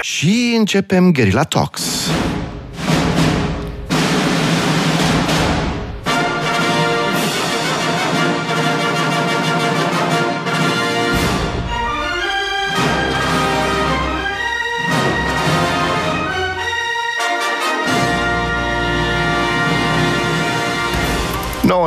[0.00, 2.10] Și începem Guerilla Talks.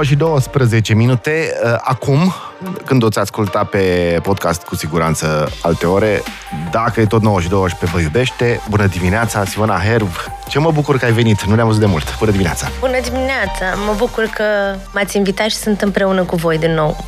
[0.03, 1.53] Și 12 minute.
[1.63, 2.33] Uh, acum,
[2.85, 6.23] când o ți asculta pe podcast cu siguranță alte ore,
[6.71, 10.09] dacă e tot 9 și 12 vă iubește, bună dimineața, Simona Herb.
[10.47, 12.17] Ce mă bucur că ai venit, nu ne-am văzut de mult.
[12.19, 12.67] Bună dimineața!
[12.79, 13.65] Bună dimineața!
[13.85, 14.43] Mă bucur că
[14.93, 17.05] m-ați invitat și sunt împreună cu voi din nou.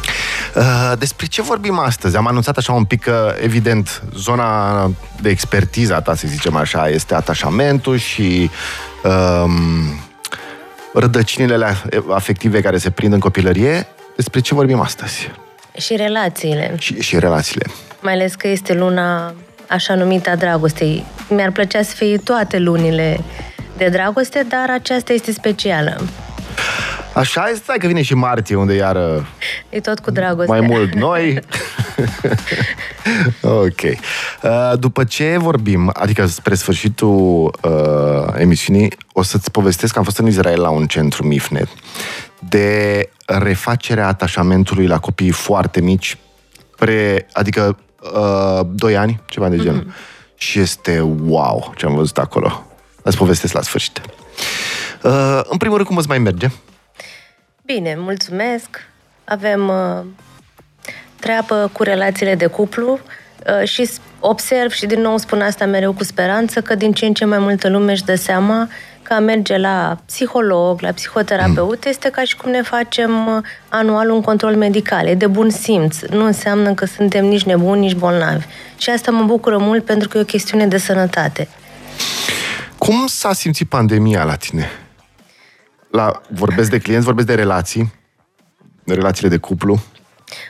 [0.56, 2.18] Uh, despre ce vorbim astăzi?
[2.18, 4.92] Am anunțat așa un pic că, evident, zona
[5.22, 8.50] de expertiză a ta, să zicem așa, este atașamentul și
[9.04, 9.52] um,
[11.00, 11.76] rădăcinile
[12.10, 15.32] afective care se prind în copilărie, despre ce vorbim astăzi?
[15.78, 16.76] Și relațiile.
[16.78, 17.66] Și, și relațiile.
[18.00, 19.34] Mai ales că este luna
[19.68, 21.06] așa numită a dragostei.
[21.30, 23.20] Mi-ar plăcea să fie toate lunile
[23.78, 26.02] de dragoste, dar aceasta este specială.
[27.14, 29.28] Așa este, stai că vine și martie, unde iară...
[29.70, 30.52] E tot cu dragoste.
[30.52, 31.40] Mai mult noi.
[33.42, 33.82] ok.
[33.82, 40.18] Uh, după ce vorbim, adică spre sfârșitul uh, emisiunii, o să-ți povestesc că am fost
[40.18, 41.68] în Israel la un centru MIFNET
[42.40, 46.18] de refacerea atașamentului la copii foarte mici,
[46.78, 47.78] pre, adică
[48.14, 49.84] uh, 2 ani, ceva de genul.
[49.84, 50.36] Mm-hmm.
[50.36, 52.66] Și este wow ce am văzut acolo.
[53.02, 54.02] Îți povestesc la sfârșit.
[55.04, 56.48] Uh, în primul rând, cum îți mai merge?
[57.66, 58.70] Bine, mulțumesc.
[59.24, 60.06] Avem uh,
[61.20, 63.00] treabă cu relațiile de cuplu
[63.62, 67.14] uh, și observ și din nou spun asta mereu cu speranță că din ce în
[67.14, 68.70] ce mai multă lume își dă seama
[69.08, 71.92] că a merge la psiholog, la psihoterapeut, mm.
[71.92, 75.08] este ca și cum ne facem uh, anual un control medical.
[75.08, 76.00] E de bun simț.
[76.02, 78.46] Nu înseamnă că suntem nici nebuni, nici bolnavi.
[78.78, 81.48] Și asta mă bucură mult pentru că e o chestiune de sănătate.
[82.78, 84.70] Cum s-a simțit pandemia la tine?
[85.92, 87.94] La, vorbesc de clienți, vorbesc de relații,
[88.84, 89.80] de relațiile de cuplu.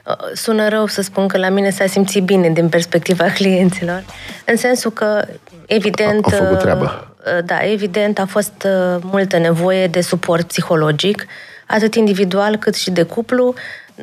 [0.06, 4.04] Uh, sună rău să spun că la mine s-a simțit bine din perspectiva clienților,
[4.46, 5.26] în sensul că,
[5.66, 6.26] evident...
[6.26, 7.16] Au făcut treabă.
[7.26, 11.26] Uh, da, evident, a fost uh, multă nevoie de suport psihologic,
[11.68, 13.54] atât individual cât și de cuplu.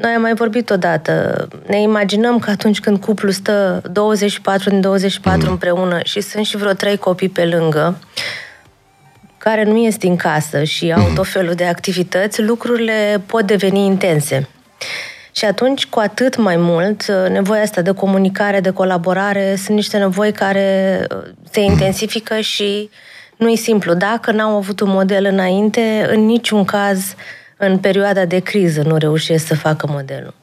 [0.00, 1.48] Noi am mai vorbit odată.
[1.66, 5.50] Ne imaginăm că atunci când cuplu stă 24 din 24 mm.
[5.50, 7.98] împreună și sunt și vreo trei copii pe lângă,
[9.38, 14.48] care nu ies din casă și au tot felul de activități, lucrurile pot deveni intense.
[15.36, 20.32] Și atunci, cu atât mai mult, nevoia asta de comunicare, de colaborare, sunt niște nevoi
[20.32, 22.90] care uh, se intensifică și
[23.36, 23.94] nu e simplu.
[23.94, 27.14] Dacă n-au avut un model înainte, în niciun caz,
[27.56, 30.34] în perioada de criză, nu reușesc să facă modelul.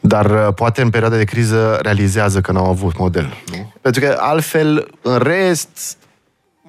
[0.00, 3.72] Dar uh, poate în perioada de criză realizează că n-au avut model, nu?
[3.80, 5.96] Pentru că altfel, în rest,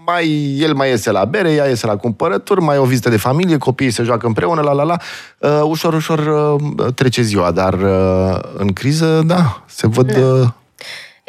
[0.08, 3.58] mai, el mai iese la bere, ea iese la cumpărături, mai o vizită de familie,
[3.58, 4.98] copiii se joacă împreună, la la la.
[5.38, 10.12] Uh, ușor, ușor uh, trece ziua, dar uh, în criză, da, se văd...
[10.12, 10.20] Da.
[10.20, 10.48] Uh,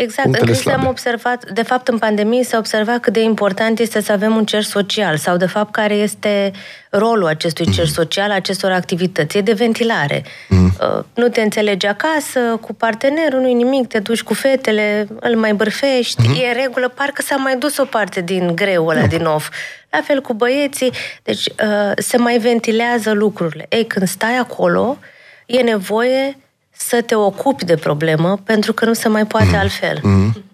[0.01, 0.27] Exact.
[0.27, 4.13] În criză am observat, de fapt, în pandemie s-a observat cât de important este să
[4.13, 6.53] avem un cer social sau, de fapt, care este
[6.91, 7.73] rolul acestui mm.
[7.73, 9.37] cer social, acestor activități.
[9.37, 10.25] E de ventilare.
[10.49, 10.73] Mm.
[10.81, 15.55] Uh, nu te înțelegi acasă, cu partenerul, nu-i nimic, te duci cu fetele, îl mai
[15.55, 16.35] bârfești, mm.
[16.35, 19.09] e regulă, parcă s-a mai dus o parte din greul ăla, mm.
[19.09, 19.51] din off.
[19.91, 20.93] La fel cu băieții.
[21.23, 23.67] Deci, uh, se mai ventilează lucrurile.
[23.69, 24.99] Ei, când stai acolo,
[25.47, 26.37] e nevoie
[26.79, 29.59] să te ocupi de problemă, pentru că nu se mai poate mm.
[29.59, 29.99] altfel.
[30.03, 30.45] Mm.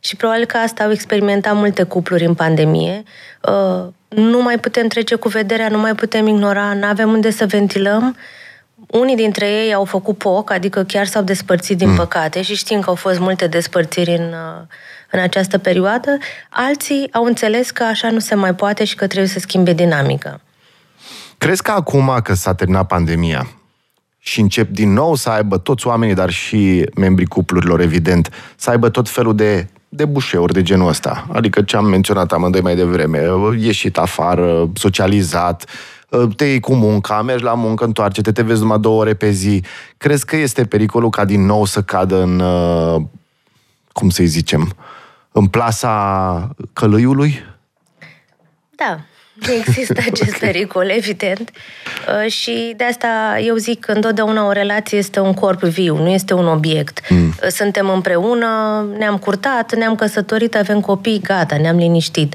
[0.00, 3.02] Și probabil că asta au experimentat multe cupluri în pandemie.
[3.42, 7.46] Uh, nu mai putem trece cu vederea, nu mai putem ignora, nu avem unde să
[7.46, 8.16] ventilăm.
[8.86, 11.96] Unii dintre ei au făcut poc, adică chiar s-au despărțit din mm.
[11.96, 14.66] păcate și știm că au fost multe despărțiri în, uh,
[15.10, 16.18] în această perioadă.
[16.48, 20.40] Alții au înțeles că așa nu se mai poate și că trebuie să schimbe dinamica.
[21.38, 23.46] Crezi că acum că s-a terminat pandemia,
[24.26, 28.88] și încep din nou să aibă toți oamenii, dar și membrii cuplurilor, evident, să aibă
[28.88, 31.26] tot felul de, de bușeuri de genul ăsta.
[31.32, 33.20] Adică ce am menționat amândoi mai devreme,
[33.58, 35.64] ieșit afară, socializat,
[36.36, 39.62] te iei cu munca, mergi la muncă, întoarce-te, te vezi numai două ore pe zi.
[39.96, 42.42] Crezi că este pericolul ca din nou să cadă în,
[43.92, 44.74] cum să-i zicem,
[45.32, 47.42] în plasa călăiului?
[48.76, 48.98] Da,
[49.42, 51.50] Există acest pericol, evident.
[52.24, 56.08] Uh, și de asta eu zic că întotdeauna o relație este un corp viu, nu
[56.08, 57.00] este un obiect.
[57.08, 57.34] Mm.
[57.42, 58.46] Uh, suntem împreună,
[58.98, 62.34] ne-am curtat, ne-am căsătorit, avem copii, gata, ne-am liniștit.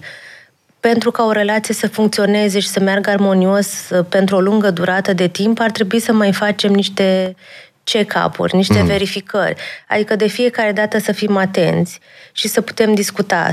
[0.80, 5.14] Pentru ca o relație să funcționeze și să meargă armonios uh, pentru o lungă durată
[5.14, 7.36] de timp, ar trebui să mai facem niște
[7.84, 8.86] check-up-uri, niște mm.
[8.86, 9.56] verificări.
[9.88, 12.00] Adică de fiecare dată să fim atenți
[12.32, 13.50] și să putem discuta.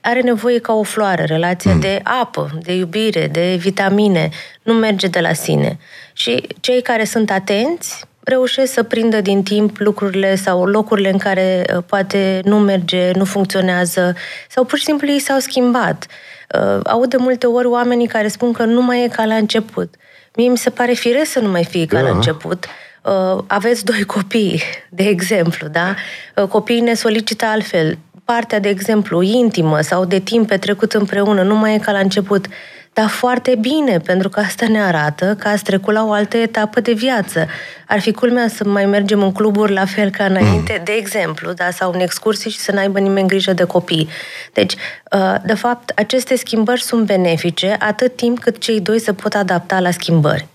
[0.00, 1.80] Are nevoie ca o floare, relația mm.
[1.80, 4.28] de apă, de iubire, de vitamine.
[4.62, 5.78] Nu merge de la sine.
[6.12, 11.64] Și cei care sunt atenți reușesc să prindă din timp lucrurile sau locurile în care
[11.76, 14.14] uh, poate nu merge, nu funcționează
[14.48, 16.06] sau pur și simplu ei s-au schimbat.
[16.54, 19.94] Uh, aud de multe ori oamenii care spun că nu mai e ca la început.
[20.34, 22.02] Mie mi se pare firesc să nu mai fie ca da.
[22.02, 22.66] la început.
[23.02, 24.62] Uh, aveți doi copii,
[24.98, 25.94] de exemplu, da?
[26.48, 27.98] Copiii ne solicită altfel.
[28.32, 32.46] Partea, de exemplu, intimă sau de timp petrecut împreună nu mai e ca la început
[32.92, 36.80] dar foarte bine, pentru că asta ne arată că ați trecut la o altă etapă
[36.80, 37.46] de viață.
[37.86, 40.84] Ar fi culmea să mai mergem în cluburi la fel ca înainte, mm.
[40.84, 44.08] de exemplu, da, sau în excursii și să n-aibă nimeni grijă de copii.
[44.52, 44.74] Deci,
[45.12, 49.80] uh, de fapt, aceste schimbări sunt benefice atât timp cât cei doi se pot adapta
[49.80, 50.46] la schimbări.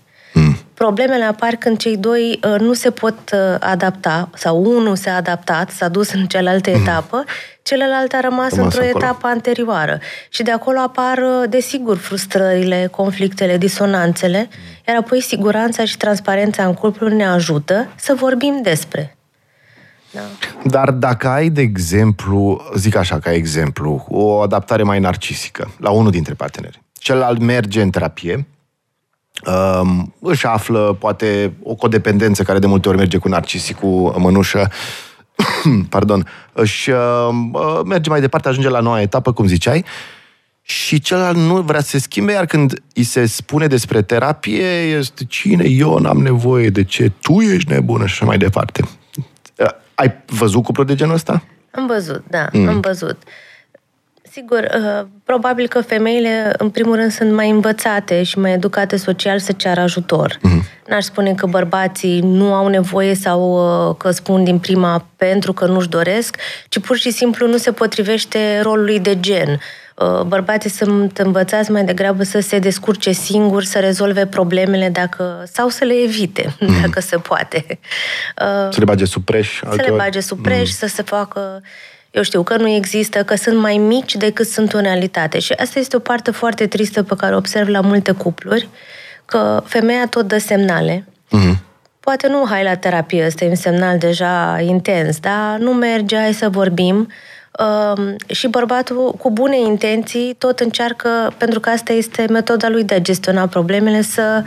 [0.78, 0.84] Mm.
[0.84, 5.70] Problemele apar când cei doi uh, nu se pot uh, adapta sau unul s-a adaptat,
[5.70, 6.80] s-a dus în cealaltă mm.
[6.80, 7.24] etapă,
[7.62, 9.04] celălalt a rămas, rămas într-o acolo.
[9.04, 9.98] etapă anterioară.
[10.28, 14.48] Și de acolo apar, uh, desigur, frustrările, conflictele, disonanțele,
[14.88, 19.16] iar apoi siguranța și transparența în cuplu ne ajută să vorbim despre.
[20.10, 20.20] Da.
[20.64, 26.10] Dar dacă ai, de exemplu, zic așa ca exemplu, o adaptare mai narcisică la unul
[26.10, 28.46] dintre parteneri, celălalt merge în terapie,
[29.44, 34.70] um, își află poate o codependență care de multe ori merge cu narcisicul mănușă,
[35.88, 39.84] pardon, își uh, uh, merge mai departe, ajunge la noua etapă, cum ziceai,
[40.62, 45.24] și celălalt nu vrea să se schimbe, iar când îi se spune despre terapie, este
[45.24, 48.82] cine, eu n-am nevoie, de ce, tu ești nebună și așa mai departe.
[49.58, 51.42] Uh, ai văzut cupluri de genul ăsta?
[51.70, 52.68] Am văzut, da, mm.
[52.68, 53.16] am văzut.
[53.16, 53.45] Uh,
[54.36, 59.38] Sigur, uh, probabil că femeile, în primul rând, sunt mai învățate și mai educate social
[59.38, 60.32] să ceară ajutor.
[60.36, 60.86] Uh-huh.
[60.86, 63.40] N-aș spune că bărbații nu au nevoie sau
[63.88, 66.36] uh, că spun din prima pentru că nu-și doresc,
[66.68, 69.60] ci pur și simplu nu se potrivește rolului de gen.
[69.94, 75.68] Uh, bărbații sunt învățați mai degrabă să se descurce singuri, să rezolve problemele dacă sau
[75.68, 76.80] să le evite, mm.
[76.80, 77.78] dacă se poate.
[78.70, 79.60] Să le bage sub preș.
[79.70, 80.64] Să le bage sub preș, mm.
[80.64, 81.62] să se facă
[82.16, 85.38] eu știu că nu există, că sunt mai mici decât sunt în realitate.
[85.38, 88.68] Și asta este o parte foarte tristă pe care o observ la multe cupluri,
[89.24, 91.04] că femeia tot dă semnale.
[91.08, 91.56] Mm-hmm.
[92.00, 96.34] Poate nu, hai la terapie, ăsta e un semnal deja intens, dar nu merge, hai
[96.34, 97.08] să vorbim.
[97.58, 102.94] Uh, și bărbatul, cu bune intenții, tot încearcă, pentru că asta este metoda lui de
[102.94, 104.42] a gestiona problemele, să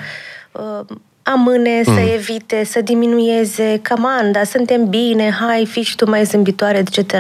[0.52, 0.86] uh,
[1.32, 1.96] amâne, mm.
[1.96, 7.14] să evite, să diminueze, cam dar suntem bine, hai, fi și tu mai zâmbitoare, etc.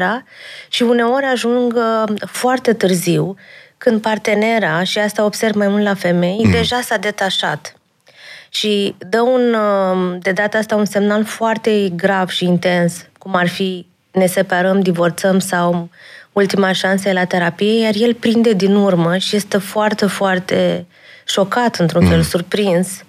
[0.70, 3.36] Și uneori ajung uh, foarte târziu,
[3.78, 6.52] când partenera, și asta observ mai mult la femei, mm.
[6.52, 7.74] deja s-a detașat.
[8.50, 13.48] Și dă un, uh, de data asta un semnal foarte grav și intens, cum ar
[13.48, 15.90] fi ne separăm, divorțăm sau
[16.34, 20.86] ultima șansă e la terapie, iar el prinde din urmă și este foarte, foarte
[21.26, 22.10] șocat, într-un mm.
[22.10, 23.04] fel, surprins,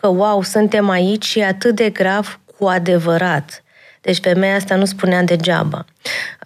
[0.00, 3.62] că, wow, suntem aici și e atât de grav cu adevărat.
[4.00, 5.84] Deci femeia asta nu spunea degeaba.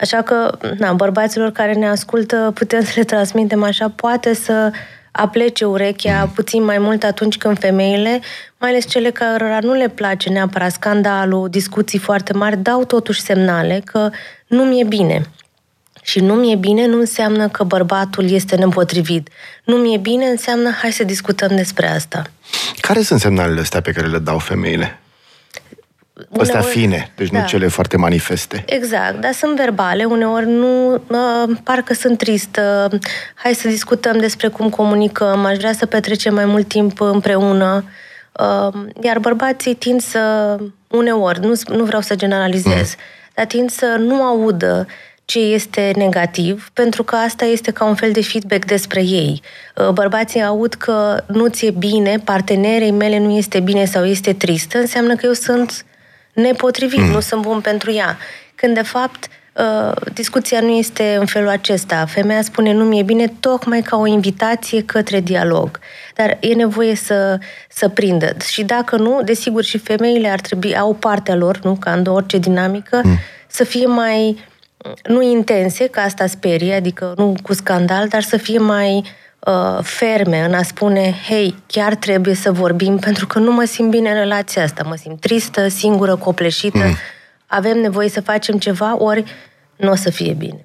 [0.00, 4.70] Așa că, na, bărbaților care ne ascultă, putem să le transmitem așa, poate să
[5.12, 8.20] aplece urechea puțin mai mult atunci când femeile,
[8.58, 13.82] mai ales cele care nu le place neapărat scandalul, discuții foarte mari, dau totuși semnale
[13.84, 14.10] că
[14.46, 15.22] nu mi-e bine.
[16.04, 19.28] Și nu mi-e bine nu înseamnă că bărbatul este nepotrivit.
[19.64, 22.22] Nu mi-e bine înseamnă hai să discutăm despre asta.
[22.80, 24.98] Care sunt semnalele astea pe care le dau femeile?
[26.38, 27.38] Astea fine, deci da.
[27.38, 28.64] nu cele foarte manifeste.
[28.66, 32.88] Exact, dar sunt verbale, uneori nu, uh, parcă sunt tristă,
[33.34, 37.84] hai să discutăm despre cum comunicăm, aș vrea să petrecem mai mult timp împreună.
[38.32, 40.56] Uh, iar bărbații tind să,
[40.88, 43.02] uneori, nu, nu vreau să generalizez, mm.
[43.34, 44.86] dar tind să nu audă
[45.24, 49.42] ce este negativ, pentru că asta este ca un fel de feedback despre ei.
[49.76, 54.78] Uh, bărbații aud că nu ți-e bine, partenerei mele nu este bine sau este tristă,
[54.78, 55.84] înseamnă că eu sunt
[56.32, 57.10] nepotrivit, mm.
[57.10, 58.18] nu sunt bun pentru ea.
[58.54, 62.04] Când, de fapt, uh, discuția nu este în felul acesta.
[62.08, 65.78] Femeia spune nu mi-e bine tocmai ca o invitație către dialog.
[66.14, 67.38] Dar e nevoie să,
[67.68, 68.36] să prindă.
[68.46, 72.38] Și dacă nu, desigur și femeile ar trebui, au partea lor, nu, ca în orice
[72.38, 73.18] dinamică, mm.
[73.46, 74.44] să fie mai
[75.08, 79.04] nu intense, că asta sperie, adică nu cu scandal, dar să fie mai
[79.38, 83.90] uh, ferme în a spune, hei, chiar trebuie să vorbim pentru că nu mă simt
[83.90, 86.96] bine în relația asta, mă simt tristă, singură, copleșită, mm.
[87.46, 89.24] avem nevoie să facem ceva, ori
[89.76, 90.64] nu o să fie bine.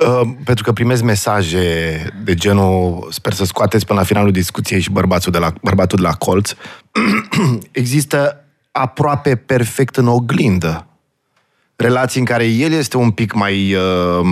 [0.00, 4.90] Uh, pentru că primez mesaje de genul, sper să scoateți până la finalul discuției și
[4.90, 6.52] bărbatul de la, bărbatul de la colț,
[7.70, 10.86] există aproape perfect în oglindă.
[11.82, 14.24] Relații în care el este un pic mai uh,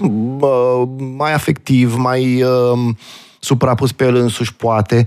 [0.00, 2.94] uh, mai afectiv, mai uh,
[3.38, 5.06] suprapus pe el însuși, poate.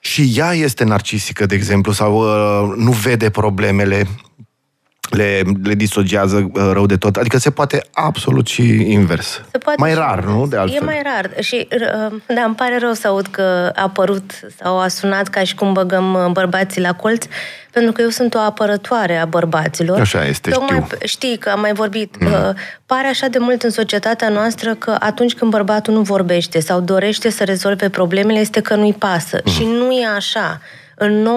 [0.00, 4.06] Și ea este narcisică, de exemplu, sau uh, nu vede problemele
[5.10, 7.16] le, le disociază uh, rău de tot.
[7.16, 9.42] Adică se poate absolut și invers.
[9.50, 10.34] Se poate mai rar, invers.
[10.34, 10.46] nu?
[10.46, 10.82] De altfel.
[10.82, 11.30] E mai rar.
[11.42, 14.30] Și, uh, da, îmi pare rău să aud că a apărut
[14.62, 17.24] sau a sunat ca și cum băgăm uh, bărbații la colț,
[17.70, 20.00] pentru că eu sunt o apărătoare a bărbaților.
[20.00, 20.98] Așa este, Tocmai, știu.
[21.06, 22.16] Știi că am mai vorbit.
[22.20, 22.56] Mm.
[22.86, 27.30] Pare așa de mult în societatea noastră că atunci când bărbatul nu vorbește sau dorește
[27.30, 29.40] să rezolve problemele, este că nu-i pasă.
[29.44, 29.52] Mm.
[29.52, 30.60] Și nu e așa
[31.02, 31.28] în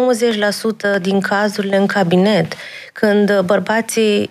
[0.98, 2.53] 90% din cazurile în cabinet,
[2.93, 4.29] când bărbații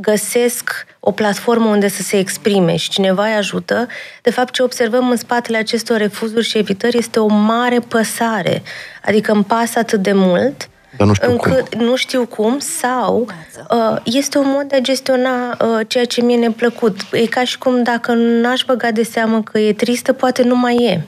[0.00, 3.86] găsesc o platformă unde să se exprime și cineva îi ajută,
[4.22, 8.62] de fapt ce observăm în spatele acestor refuzuri și evitări este o mare păsare.
[9.04, 11.84] Adică îmi pasă atât de mult dar nu știu încât cum.
[11.84, 13.26] nu știu cum sau
[13.70, 16.96] uh, este un mod de a gestiona uh, ceea ce mie neplăcut.
[17.12, 20.76] E ca și cum dacă n-aș băga de seamă că e tristă, poate nu mai
[20.76, 21.04] e.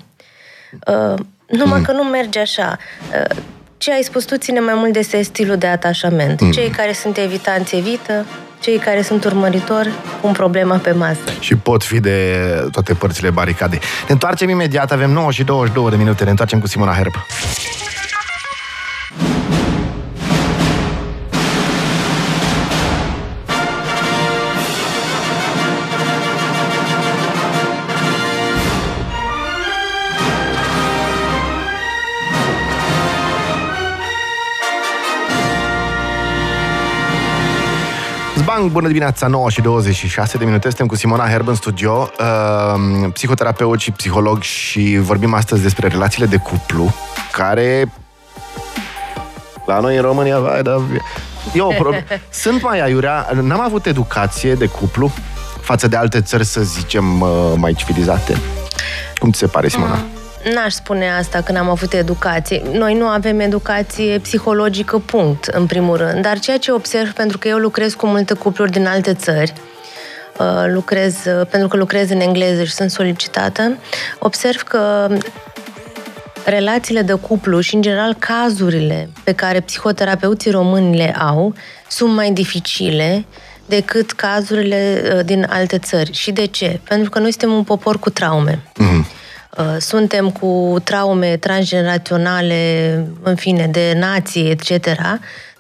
[0.92, 1.84] Uh, numai mm.
[1.84, 2.78] că nu merge așa.
[3.30, 3.36] Uh,
[3.78, 6.40] ce ai spus tu ține mai mult de stilul de atașament.
[6.40, 6.50] Mm.
[6.50, 8.26] Cei care sunt evitanți evită,
[8.60, 11.20] cei care sunt urmăritori pun problema pe masă.
[11.40, 12.38] Și pot fi de
[12.72, 13.78] toate părțile baricadei.
[13.78, 17.12] Ne întoarcem imediat, avem 9 și 22 de minute, ne întoarcem cu Simona Herb.
[38.58, 43.10] Bang, bună dimineața, 9 și 26 de minute, suntem cu Simona Herb în studio, uh,
[43.12, 46.94] psihoterapeut și psiholog și vorbim astăzi despre relațiile de cuplu,
[47.32, 47.92] care
[49.66, 50.80] la noi în România, vai, da,
[51.54, 52.02] e o problemă.
[52.30, 55.12] Sunt mai aiurea, n-am avut educație de cuplu
[55.60, 58.36] față de alte țări, să zicem, uh, mai civilizate.
[59.18, 59.94] Cum ți se pare, Simona?
[59.94, 60.17] Mm.
[60.44, 62.62] N-aș spune asta când am avut educație.
[62.72, 66.22] Noi nu avem educație psihologică, punct, în primul rând.
[66.22, 69.52] Dar ceea ce observ, pentru că eu lucrez cu multe cupluri din alte țări,
[70.38, 73.76] uh, lucrez, uh, pentru că lucrez în engleză și sunt solicitată,
[74.18, 75.08] observ că
[76.44, 81.54] relațiile de cuplu și, în general, cazurile pe care psihoterapeuții români le au
[81.88, 83.24] sunt mai dificile
[83.66, 86.12] decât cazurile uh, din alte țări.
[86.12, 86.80] Și de ce?
[86.88, 88.62] Pentru că noi suntem un popor cu traume.
[88.72, 89.17] Mm-hmm.
[89.56, 94.86] Uh, suntem cu traume transgeneraționale, în fine, de nație, etc.,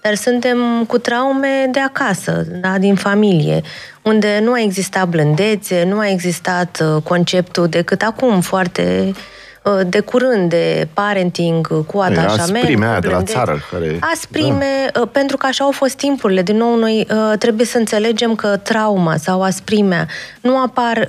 [0.00, 3.62] dar suntem cu traume de acasă, da, din familie,
[4.02, 9.37] unde nu a existat blândețe, nu a existat uh, conceptul decât acum foarte Uh,
[9.86, 12.40] de curând de parenting cu atașament.
[12.40, 13.60] Asprime aia de la țară.
[13.70, 13.98] Care...
[14.14, 15.00] Asprime, da.
[15.00, 16.42] Uh, pentru că așa au fost timpurile.
[16.42, 20.06] Din nou, noi uh, trebuie să înțelegem că trauma sau asprimea
[20.40, 21.08] nu apar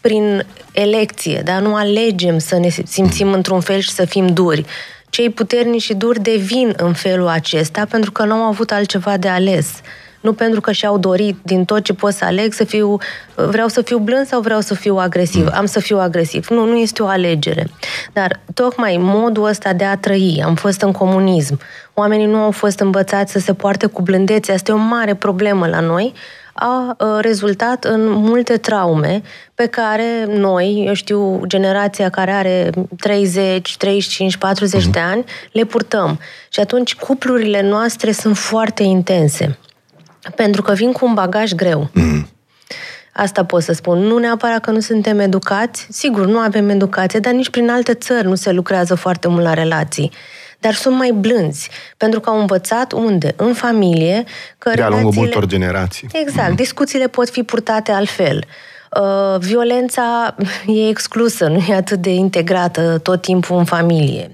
[0.00, 1.58] prin elecție, da?
[1.58, 3.32] nu alegem să ne simțim mm.
[3.32, 4.64] într-un fel și să fim duri.
[5.08, 9.28] Cei puternici și duri devin în felul acesta pentru că nu au avut altceva de
[9.28, 9.80] ales
[10.20, 12.98] nu pentru că și-au dorit din tot ce pot să aleg să fiu,
[13.34, 15.52] vreau să fiu blând sau vreau să fiu agresiv, mm.
[15.54, 16.46] am să fiu agresiv.
[16.48, 17.66] Nu, nu este o alegere.
[18.12, 21.58] Dar tocmai modul ăsta de a trăi, am fost în comunism,
[21.94, 25.66] oamenii nu au fost învățați să se poarte cu blândețe, asta e o mare problemă
[25.66, 26.12] la noi,
[26.52, 29.22] a rezultat în multe traume
[29.54, 34.90] pe care noi, eu știu, generația care are 30, 35, 40 mm.
[34.90, 36.18] de ani, le purtăm.
[36.48, 39.58] Și atunci cuplurile noastre sunt foarte intense.
[40.34, 41.90] Pentru că vin cu un bagaj greu.
[41.92, 42.28] Mm.
[43.12, 43.98] Asta pot să spun.
[43.98, 48.26] Nu neapărat că nu suntem educați, sigur, nu avem educație, dar nici prin alte țări
[48.26, 50.10] nu se lucrează foarte mult la relații.
[50.58, 53.34] Dar sunt mai blânzi, pentru că au învățat unde?
[53.36, 54.24] În familie.
[54.58, 56.08] Că De-a lungul multor generații.
[56.12, 56.48] Exact.
[56.48, 56.54] Mm.
[56.54, 58.44] Discuțiile pot fi purtate altfel.
[59.00, 60.34] Uh, violența
[60.66, 64.30] e exclusă, nu e atât de integrată tot timpul în familie.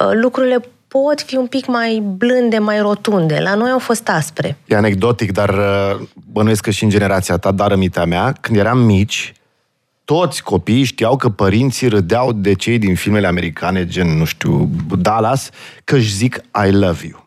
[0.00, 0.60] Uh, lucrurile
[1.00, 3.38] pot fi un pic mai blânde, mai rotunde.
[3.38, 4.56] La noi au fost aspre.
[4.66, 8.78] E anecdotic, dar uh, bănuiesc că și în generația ta, dar rămita mea, când eram
[8.78, 9.32] mici,
[10.04, 15.50] toți copiii știau că părinții râdeau de cei din filmele americane, gen, nu știu, Dallas,
[15.84, 17.26] că își zic I love you.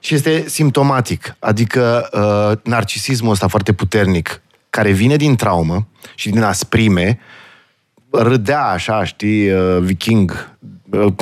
[0.00, 6.42] Și este simptomatic, adică uh, narcisismul ăsta foarte puternic, care vine din traumă și din
[6.42, 7.18] asprime,
[8.10, 10.56] râdea așa, știi, uh, viking,
[10.90, 11.12] uh,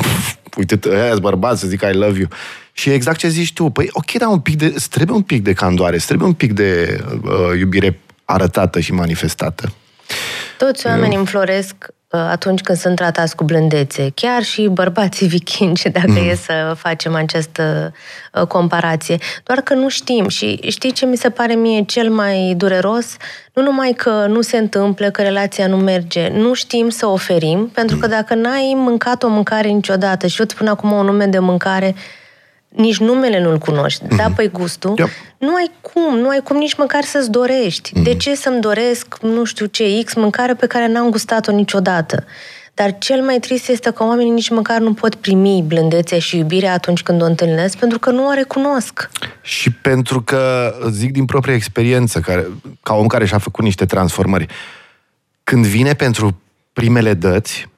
[0.56, 2.28] uite, ăia bărbați să zic I love you.
[2.72, 5.52] Și exact ce zici tu, păi ok, dar un pic de, trebuie un pic de
[5.52, 9.72] candoare, trebuie un pic de uh, iubire arătată și manifestată.
[10.58, 14.10] Toți oamenii înfloresc uh, atunci când sunt tratați cu blândețe.
[14.14, 16.28] Chiar și bărbații vikingi, dacă mm.
[16.28, 17.92] e să facem această
[18.32, 19.18] uh, comparație.
[19.44, 23.16] Doar că nu știm și știi ce mi se pare mie cel mai dureros?
[23.52, 27.96] Nu numai că nu se întâmplă, că relația nu merge, nu știm să oferim, pentru
[27.96, 31.38] că dacă n-ai mâncat o mâncare niciodată și eu îți spun acum un nume de
[31.38, 31.94] mâncare
[32.68, 34.16] nici numele nu-l cunoști, mm-hmm.
[34.16, 35.08] da, păi gustul, yep.
[35.38, 37.90] nu ai cum, nu ai cum nici măcar să-ți dorești.
[37.90, 38.02] Mm-hmm.
[38.02, 42.24] De ce să-mi doresc, nu știu ce, X, mâncare pe care n-am gustat-o niciodată?
[42.76, 46.72] Dar cel mai trist este că oamenii nici măcar nu pot primi blândețea și iubirea
[46.72, 49.10] atunci când o întâlnesc, pentru că nu o recunosc.
[49.42, 52.46] Și pentru că, zic din propria experiență, care,
[52.82, 54.46] ca om care și-a făcut niște transformări,
[55.44, 56.40] când vine pentru
[56.72, 57.68] primele dăți,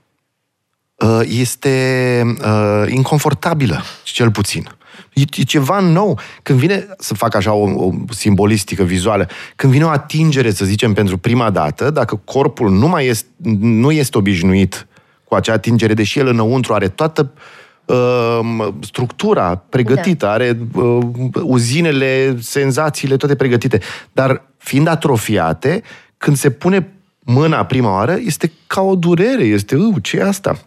[1.00, 4.77] ă, este ă, inconfortabilă, cel puțin.
[5.12, 6.18] E, e ceva nou.
[6.42, 10.92] Când vine, să fac așa o, o simbolistică vizuală, când vine o atingere, să zicem,
[10.92, 13.28] pentru prima dată, dacă corpul nu mai este,
[13.60, 14.86] nu este obișnuit
[15.24, 17.32] cu acea atingere, deși el înăuntru are toată
[17.84, 20.32] uh, structura pregătită, da.
[20.32, 20.98] are uh,
[21.42, 23.80] uzinele, senzațiile toate pregătite,
[24.12, 25.82] dar fiind atrofiate,
[26.16, 30.58] când se pune mâna prima oară, este ca o durere, este, ce e asta?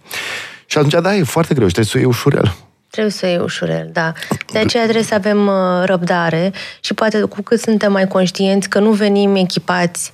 [0.65, 2.55] Și atunci, da, e foarte greu și trebuie să o iei ușurel.
[2.91, 4.11] Trebuie să iei ușurel, da.
[4.51, 8.79] De aceea trebuie să avem uh, răbdare și poate cu cât suntem mai conștienți că
[8.79, 10.11] nu venim echipați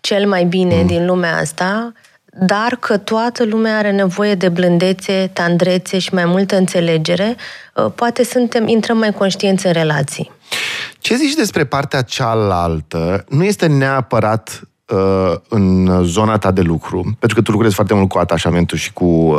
[0.00, 0.86] cel mai bine mm.
[0.86, 1.92] din lumea asta,
[2.38, 7.36] dar că toată lumea are nevoie de blândețe, tandrețe și mai multă înțelegere,
[7.74, 10.30] uh, poate suntem, intrăm mai conștienți în relații.
[10.98, 13.24] Ce zici despre partea cealaltă?
[13.28, 18.08] Nu este neapărat uh, în zona ta de lucru, pentru că tu lucrezi foarte mult
[18.08, 19.38] cu atașamentul și cu uh,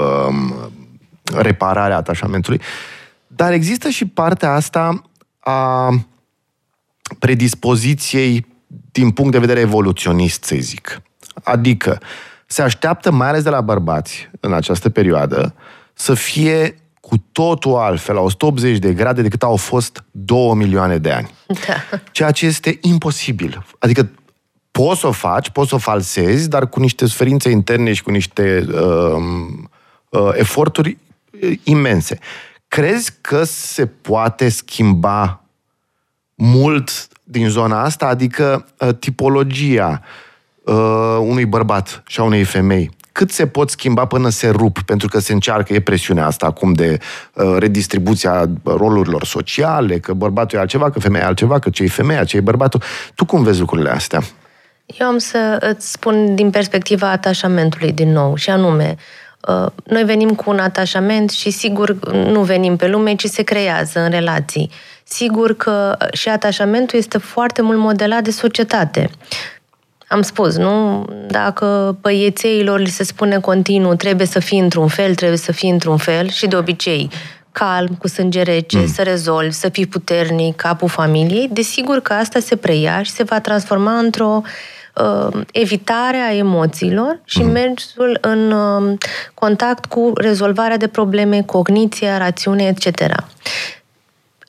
[1.36, 2.62] repararea atașamentului.
[3.28, 5.02] Dar există și partea asta
[5.40, 5.90] a
[7.20, 8.46] predispoziției
[8.92, 11.02] din punct de vedere evoluționist, să zic.
[11.44, 12.00] Adică
[12.46, 15.56] se așteaptă, mai ales de la bărbați, în această perioadă,
[15.94, 21.12] să fie cu totul altfel, la 180 de grade, decât au fost 2 milioane de
[21.12, 21.32] ani.
[21.48, 22.00] Da.
[22.12, 23.66] Ceea ce este imposibil.
[23.80, 24.10] Adică
[24.72, 28.12] poți să o faci, poți să o falsezi, dar cu niște suferințe interne și cu
[28.12, 29.22] niște uh,
[30.10, 30.98] uh, eforturi
[31.64, 32.20] imense.
[32.68, 35.44] Crezi că se poate schimba
[36.36, 38.08] mult din zona asta?
[38.08, 40.02] Adică uh, tipologia
[40.64, 45.08] uh, unui bărbat și a unei femei cât se pot schimba până se rup, pentru
[45.08, 47.00] că se încearcă, e presiunea asta acum de
[47.34, 51.88] uh, redistribuția rolurilor sociale, că bărbatul e altceva, că femeia e altceva, că ce e
[51.88, 52.82] femeia, ce e bărbatul.
[53.16, 54.22] Tu cum vezi lucrurile astea?
[54.86, 59.27] Eu am să îți spun din perspectiva atașamentului din nou, și anume, Uh,
[59.84, 64.10] noi venim cu un atașament și sigur nu venim pe lume, ci se creează în
[64.10, 64.72] relații.
[65.04, 69.10] Sigur că și atașamentul este foarte mult modelat de societate.
[70.08, 71.06] Am spus, nu?
[71.28, 75.98] Dacă băiețeilor li se spune continuu trebuie să fii într-un fel, trebuie să fii într-un
[75.98, 77.10] fel și de obicei
[77.52, 78.88] calm, cu sânge rece, mm.
[78.88, 83.40] să rezolvi, să fii puternic, capul familiei, desigur că asta se preia și se va
[83.40, 84.50] transforma într-o uh,
[85.02, 87.52] uh, evitarea emoțiilor și mm.
[87.52, 88.98] mersul în uh,
[89.34, 93.02] contact cu rezolvarea de probleme, cogniția, rațiune, etc.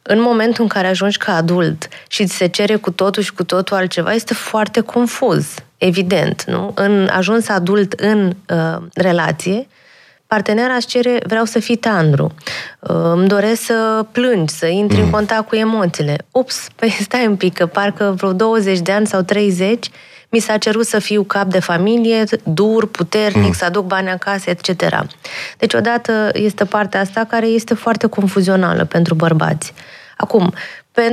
[0.03, 3.45] În momentul în care ajungi ca adult și ți se cere cu totul și cu
[3.45, 6.73] totul altceva, este foarte confuz, evident, nu?
[6.75, 9.67] În ajuns adult în uh, relație,
[10.27, 12.35] partenera își cere, vreau să fii tandru,
[12.81, 15.05] uh, îmi doresc să plângi, să intri mm.
[15.05, 16.17] în contact cu emoțiile.
[16.31, 19.91] Ups, păi stai un pic, că parcă vreo 20 de ani sau 30
[20.29, 23.53] mi s-a cerut să fiu cap de familie, dur, puternic, mm.
[23.53, 25.07] să aduc bani acasă, etc.
[25.59, 29.73] Deci, odată este partea asta care este foarte confuzională pentru bărbați.
[30.17, 30.53] Acum,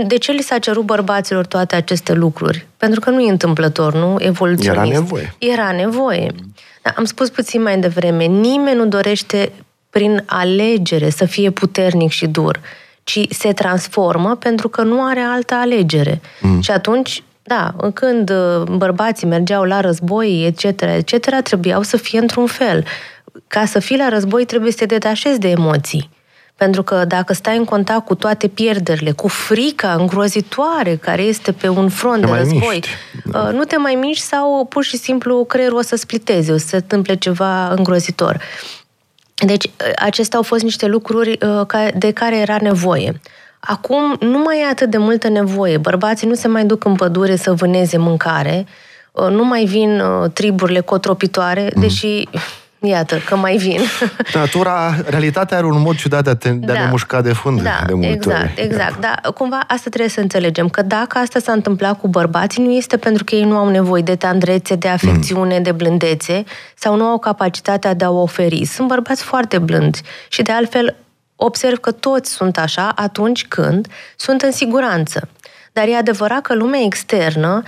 [0.07, 2.67] de ce li s-a cerut bărbaților toate aceste lucruri?
[2.77, 4.15] Pentru că nu e întâmplător, nu?
[4.19, 4.91] Evoluționist.
[4.91, 5.35] Era nevoie.
[5.39, 6.31] Era nevoie.
[6.81, 9.51] Da, am spus puțin mai devreme, nimeni nu dorește
[9.89, 12.59] prin alegere să fie puternic și dur,
[13.03, 16.21] ci se transformă pentru că nu are altă alegere.
[16.41, 16.61] Mm.
[16.61, 22.45] Și atunci da, când uh, bărbații mergeau la război, etc., etc., trebuiau să fie într-un
[22.45, 22.83] fel.
[23.47, 26.09] Ca să fii la război trebuie să te detașezi de emoții.
[26.55, 31.67] Pentru că dacă stai în contact cu toate pierderile, cu frica îngrozitoare care este pe
[31.67, 32.83] un front te de război,
[33.25, 33.49] da.
[33.49, 36.75] nu te mai miști sau pur și simplu creierul o să spliteze, o să se
[36.75, 38.41] întâmple ceva îngrozitor.
[39.35, 41.37] Deci, acestea au fost niște lucruri
[41.95, 43.21] de care era nevoie.
[43.65, 45.77] Acum nu mai e atât de multă nevoie.
[45.77, 48.65] Bărbații nu se mai duc în pădure să vâneze mâncare,
[49.11, 51.81] uh, nu mai vin uh, triburile cotropitoare, mm.
[51.81, 52.23] deși
[52.87, 53.79] Iată, că mai vin.
[54.33, 56.81] Natura, realitatea are un mod ciudat de a, te, de a da.
[56.81, 58.65] ne mușca de fund da, de multe exact, ori.
[58.65, 58.99] exact.
[58.99, 62.97] Dar cumva asta trebuie să înțelegem, că dacă asta s-a întâmplat cu bărbații, nu este
[62.97, 65.63] pentru că ei nu au nevoie de tandrețe, de afecțiune, mm.
[65.63, 66.43] de blândețe,
[66.75, 68.65] sau nu au capacitatea de a o oferi.
[68.65, 70.95] Sunt bărbați foarte blânzi și de altfel
[71.35, 75.29] observ că toți sunt așa atunci când sunt în siguranță.
[75.73, 77.63] Dar e adevărat că lumea externă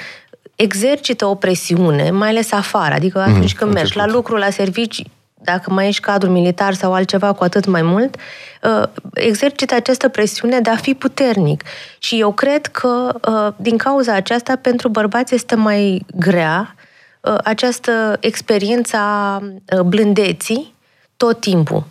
[0.55, 4.49] exercită o presiune, mai ales afară, adică mhm, atunci mm, când mergi la lucru, la
[4.49, 5.03] servici,
[5.33, 8.15] dacă mai ești cadru militar sau altceva, cu atât mai mult,
[8.63, 11.63] uh, exercită această presiune de a fi puternic.
[11.99, 16.75] Și eu cred că, uh, din cauza aceasta, pentru bărbați este mai grea
[17.21, 19.41] uh, această experiență a
[19.85, 20.73] blândeții
[21.17, 21.83] tot timpul.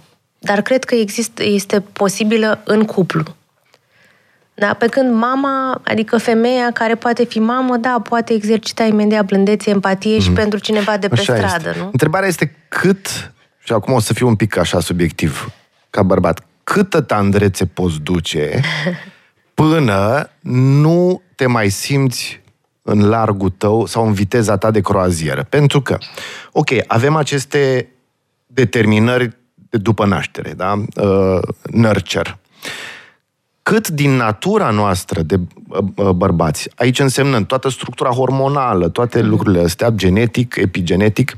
[0.47, 3.23] Dar cred că există, este posibilă în cuplu.
[4.55, 4.75] Da?
[4.75, 10.17] Pe când mama, adică femeia care poate fi mamă, da, poate exercita imediat blândețe, empatie
[10.17, 10.21] mm-hmm.
[10.23, 10.37] și mhm.
[10.37, 11.81] pentru cineva de pe așa stradă, este.
[11.81, 11.89] nu?
[11.93, 15.51] Întrebarea este cât, și acum o să fiu un pic așa subiectiv,
[15.91, 18.61] ca bărbat, câtă tandrețe poți duce
[19.55, 22.41] până nu te mai simți
[22.83, 25.47] în largul tău sau în viteza ta de croazieră.
[25.49, 25.99] Pentru că,
[26.53, 27.89] ok, avem aceste
[28.47, 29.37] determinări
[29.71, 30.83] de după naștere, da?
[30.97, 31.39] Uh,
[31.71, 32.39] nurture
[33.69, 35.41] cât din natura noastră de
[36.15, 39.29] bărbați, aici însemnând toată structura hormonală, toate mm.
[39.29, 41.37] lucrurile astea, genetic, epigenetic,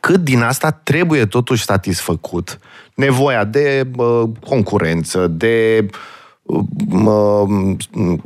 [0.00, 2.58] cât din asta trebuie totuși satisfăcut
[2.94, 5.86] nevoia de uh, concurență, de
[6.42, 6.60] uh,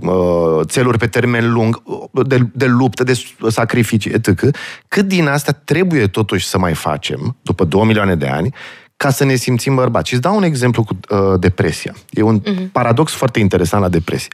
[0.01, 1.83] uh, țeluri pe termen lung,
[2.27, 4.57] de, de luptă, de sacrificii, etc.
[4.89, 8.55] Cât din asta trebuie totuși să mai facem, după două milioane de ani,
[8.97, 10.09] ca să ne simțim bărbați.
[10.09, 11.95] Și îți dau un exemplu cu uh, depresia.
[12.11, 12.71] E un uh-huh.
[12.73, 14.33] paradox foarte interesant la depresie.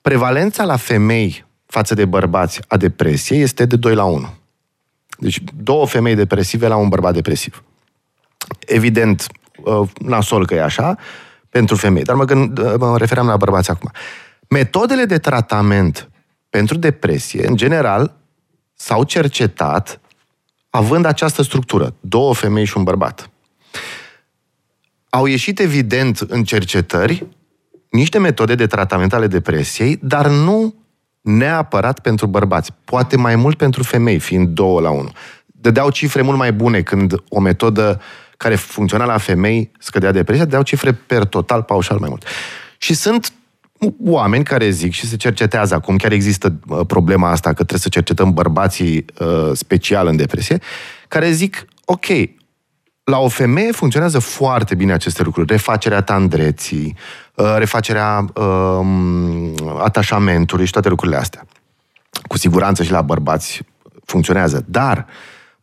[0.00, 4.34] Prevalența la femei față de bărbați a depresiei este de 2 la 1.
[5.18, 7.62] Deci două femei depresive la un bărbat depresiv.
[8.66, 9.26] Evident,
[9.64, 10.96] uh, nasol că e așa,
[11.48, 12.02] pentru femei.
[12.02, 13.90] Dar mă, gând, uh, mă referam la bărbați acum.
[14.48, 16.10] Metodele de tratament
[16.48, 18.16] pentru depresie, în general,
[18.74, 20.00] s-au cercetat
[20.70, 21.94] având această structură.
[22.00, 23.30] Două femei și un bărbat
[25.14, 27.26] au ieșit evident în cercetări
[27.90, 30.74] niște metode de tratament ale depresiei, dar nu
[31.20, 32.72] neapărat pentru bărbați.
[32.84, 35.12] Poate mai mult pentru femei, fiind două la unul.
[35.46, 38.00] Dădeau cifre mult mai bune când o metodă
[38.36, 42.26] care funcționa la femei scădea depresia, dădeau cifre per total, paușal mai mult.
[42.78, 43.32] Și sunt
[44.04, 47.88] oameni care zic și se cercetează acum, chiar există uh, problema asta că trebuie să
[47.88, 50.60] cercetăm bărbații uh, special în depresie,
[51.08, 52.06] care zic, ok,
[53.04, 55.46] la o femeie funcționează foarte bine aceste lucruri.
[55.46, 56.96] Refacerea tandreții,
[57.34, 61.46] uh, refacerea um, atașamentului și toate lucrurile astea.
[62.26, 63.62] Cu siguranță și la bărbați
[64.04, 64.64] funcționează.
[64.66, 65.06] Dar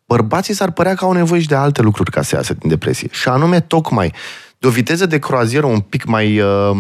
[0.05, 3.07] bărbații s-ar părea că au nevoie și de alte lucruri ca să iasă din depresie.
[3.11, 4.13] Și anume, tocmai,
[4.57, 6.71] de o viteză de croazieră un pic mai uh,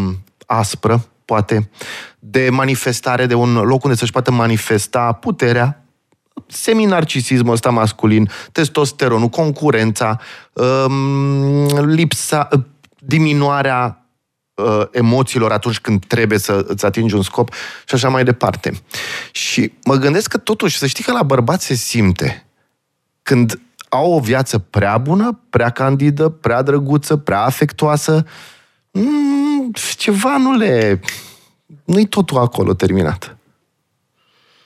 [0.45, 1.69] aspră, poate,
[2.19, 5.83] de manifestare, de un loc unde să-și poată manifesta puterea,
[6.47, 10.19] seminarcisismul ăsta masculin, testosteronul, concurența,
[10.53, 12.47] um, lipsa,
[12.99, 14.05] diminuarea
[14.53, 17.53] uh, emoțiilor atunci când trebuie să îți atingi un scop
[17.85, 18.81] și așa mai departe.
[19.31, 22.45] Și mă gândesc că totuși, să știi că la bărbați se simte
[23.21, 28.25] când au o viață prea bună, prea candidă, prea drăguță, prea afectoasă,
[28.91, 30.99] mm, ceva nu le...
[31.83, 33.37] Nu-i totul acolo terminat.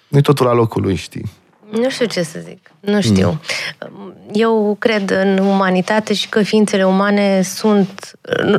[0.08, 1.32] Nu-i totul la locul lui, știi?
[1.82, 2.72] Nu știu ce să zic.
[2.80, 3.42] Nu știu.
[3.90, 4.14] Mm.
[4.34, 8.12] Eu cred în umanitate și că ființele umane sunt,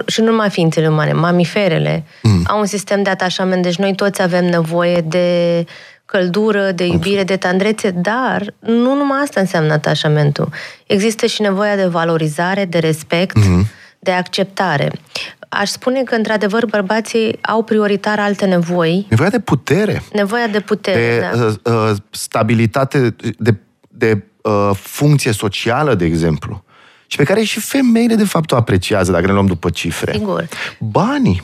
[0.07, 2.43] și nu numai ființele umane, mamiferele, mm.
[2.47, 5.65] au un sistem de atașament, deci noi toți avem nevoie de
[6.05, 10.49] căldură, de iubire, de tandrețe, dar nu numai asta înseamnă atașamentul.
[10.87, 13.67] Există și nevoia de valorizare, de respect, mm
[14.07, 14.91] de acceptare
[15.59, 19.07] aș spune că, într-adevăr, bărbații au prioritar alte nevoi.
[19.09, 20.03] Nevoia de putere.
[20.13, 21.71] Nevoia de putere, de da.
[21.71, 23.55] uh, uh, stabilitate, de,
[23.89, 26.65] de uh, funcție socială, de exemplu.
[27.07, 30.13] Și pe care și femeile, de fapt, o apreciază, dacă ne luăm după cifre.
[30.13, 30.49] Sigur.
[30.79, 31.43] Banii.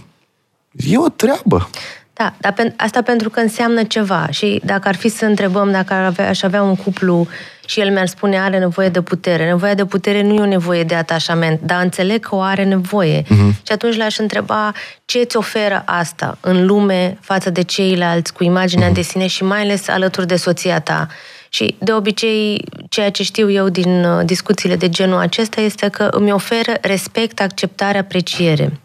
[0.73, 1.69] E o treabă.
[2.15, 4.27] Da, dar pen, asta pentru că înseamnă ceva.
[4.31, 7.27] Și dacă ar fi să întrebăm dacă ar avea, aș avea un cuplu
[7.67, 9.45] și el mi-ar spune are nevoie de putere.
[9.45, 13.23] Nevoia de putere nu e o nevoie de atașament, dar înțeleg că o are nevoie.
[13.23, 13.53] Uh-huh.
[13.67, 14.73] Și atunci le-aș întreba
[15.05, 18.95] ce îți oferă asta în lume față de ceilalți cu imaginea uh-huh.
[18.95, 21.07] de sine și mai ales alături de soția ta.
[21.49, 26.09] Și de obicei, ceea ce știu eu din uh, discuțiile de genul acesta este că
[26.11, 28.81] îmi oferă respect, acceptare, apreciere.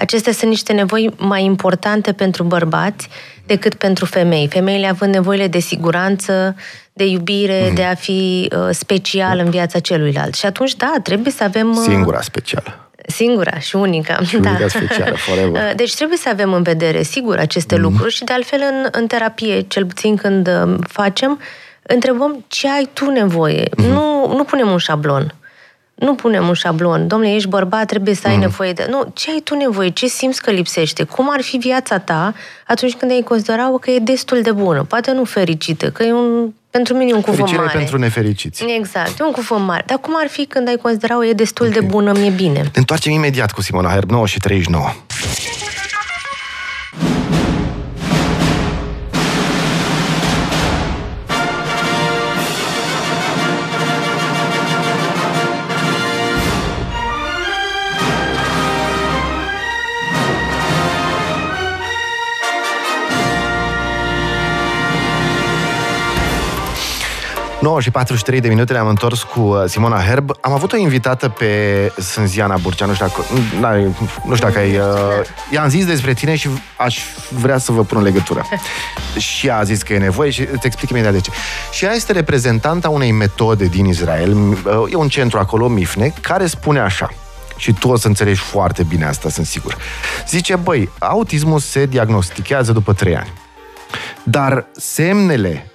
[0.00, 3.08] Acestea sunt niște nevoi mai importante pentru bărbați
[3.46, 4.48] decât pentru femei.
[4.48, 6.56] Femeile având nevoile de siguranță,
[6.92, 7.74] de iubire, mm.
[7.74, 10.34] de a fi uh, special în viața celuilalt.
[10.34, 11.70] Și atunci, da, trebuie să avem...
[11.70, 12.90] Uh, Singura specială.
[13.06, 14.18] Singura și unică.
[14.26, 14.56] Și da.
[14.68, 15.62] specială, forever.
[15.62, 17.82] Uh, deci trebuie să avem în vedere, sigur, aceste mm.
[17.82, 21.40] lucruri și de altfel în, în terapie, cel puțin când uh, facem,
[21.82, 23.68] întrebăm ce ai tu nevoie.
[23.76, 23.84] Mm.
[23.84, 25.34] Nu, nu punem un șablon.
[26.00, 27.06] Nu punem un șablon.
[27.06, 28.40] Domnule, ești bărbat, trebuie să ai mm.
[28.40, 28.86] nevoie de...
[28.90, 29.88] Nu, ce ai tu nevoie?
[29.88, 31.02] Ce simți că lipsește?
[31.02, 32.34] Cum ar fi viața ta
[32.66, 34.82] atunci când ai considera că e destul de bună?
[34.82, 36.52] Poate nu fericită, că e un...
[36.70, 37.70] Pentru mine e un cuvânt mare.
[37.72, 38.64] pentru nefericiți.
[38.78, 39.82] Exact, e un cuvânt mare.
[39.86, 41.80] Dar cum ar fi când ai considera e destul okay.
[41.80, 42.60] de bună, mi-e bine?
[42.60, 44.84] Ne întoarcem imediat cu Simona Herb, 9 și 39.
[67.60, 70.30] 9 și 43 de minute ne-am întors cu uh, Simona Herb.
[70.40, 73.24] Am avut o invitată pe Sânziana Burcea, nu știu dacă,
[74.26, 74.76] nu știu dacă ai...
[74.76, 74.84] Uh,
[75.50, 78.46] i-am zis despre tine și aș vrea să vă pun în legătură.
[79.28, 81.30] și ea a zis că e nevoie și îți explic imediat de ce.
[81.70, 86.46] Și ea este reprezentanta unei metode din Israel, uh, e un centru acolo, Mifne, care
[86.46, 87.10] spune așa,
[87.56, 89.76] și tu o să înțelegi foarte bine asta, sunt sigur.
[90.28, 93.32] Zice, băi, autismul se diagnostichează după 3 ani.
[94.22, 95.69] Dar semnele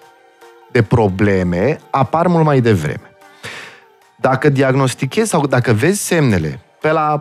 [0.76, 3.16] de probleme apar mult mai devreme.
[4.16, 7.20] Dacă diagnostichezi sau dacă vezi semnele pe la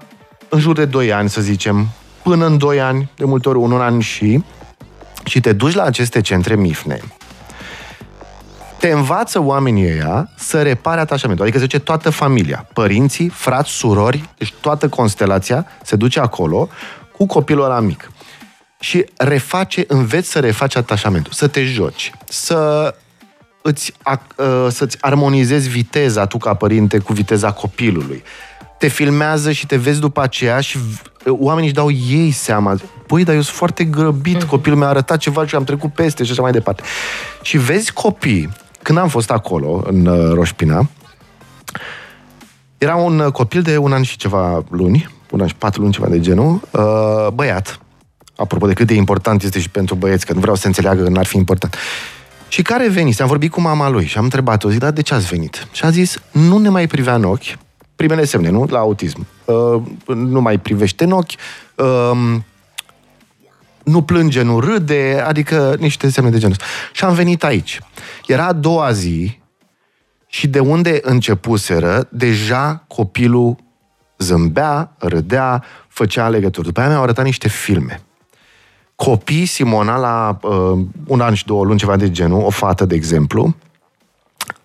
[0.49, 1.89] în jur de 2 ani, să zicem,
[2.23, 4.45] până în 2 ani, de multe ori un an și,
[5.25, 7.01] și te duci la aceste centre MIFNE,
[8.79, 11.45] te învață oamenii ăia să repare atașamentul.
[11.45, 16.69] Adică se duce toată familia, părinții, frați, surori, deci toată constelația se duce acolo
[17.17, 18.11] cu copilul ăla mic.
[18.81, 22.95] Și reface, înveți să refaci atașamentul, să te joci, să
[23.67, 23.93] îți,
[24.37, 28.23] uh, să-ți armonizezi viteza tu ca părinte cu viteza copilului.
[28.79, 32.77] Te filmează și te vezi după aceea și uh, oamenii își dau ei seama.
[33.07, 34.49] Păi, dar eu sunt foarte grăbit, mm-hmm.
[34.49, 36.83] copilul mi-a arătat ceva și am trecut peste și așa mai departe.
[37.43, 40.89] Și vezi copii, când am fost acolo, în uh, Roșpina,
[42.79, 46.09] era un copil de un an și ceva luni, un an și patru luni, ceva
[46.09, 46.61] de genul,
[47.35, 47.81] băiat,
[48.37, 51.09] apropo de cât de important este și pentru băieți, că nu vreau să înțeleagă că
[51.09, 51.77] n-ar fi important.
[52.55, 53.23] Și care venise?
[53.23, 55.69] Am vorbit cu mama lui și am întrebat-o, zic, dar de ce ați venit?
[55.73, 57.59] Și a zis, nu ne mai privea în ochi,
[57.97, 58.67] primele semne, nu?
[58.71, 59.27] La autism.
[59.45, 61.31] Uh, nu mai privește în ochi,
[61.75, 62.37] uh,
[63.85, 66.65] nu plânge, nu râde, adică niște semne de genul ăsta.
[66.93, 67.81] Și am venit aici.
[68.27, 69.41] Era a doua zi
[70.27, 73.57] și de unde începuseră, deja copilul
[74.19, 76.67] zâmbea, râdea, făcea legături.
[76.67, 78.03] După aia mi-au arătat niște filme
[79.05, 82.95] copii, Simona, la uh, un an și două luni, ceva de genul, o fată, de
[82.95, 83.55] exemplu,